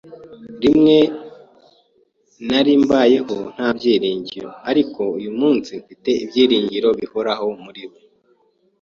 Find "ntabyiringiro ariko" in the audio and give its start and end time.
3.55-5.01